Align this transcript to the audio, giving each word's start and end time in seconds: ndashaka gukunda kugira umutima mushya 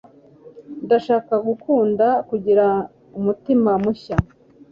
ndashaka 0.85 1.33
gukunda 1.47 2.07
kugira 2.29 2.65
umutima 3.17 3.71
mushya 3.83 4.15